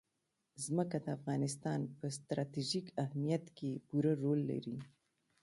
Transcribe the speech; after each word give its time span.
ځمکه 0.65 0.97
د 1.03 1.07
افغانستان 1.17 1.79
په 1.97 2.05
ستراتیژیک 2.17 2.87
اهمیت 3.03 3.45
کې 3.57 3.81
پوره 3.87 4.13
رول 4.23 4.39
لري. 4.51 4.77